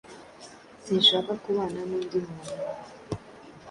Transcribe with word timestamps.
Sinshaka 0.83 1.31
kubana 1.43 1.79
n'undi 1.87 2.17
muntu. 2.25 2.53